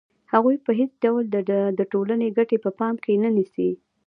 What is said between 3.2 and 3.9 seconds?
نه نیسي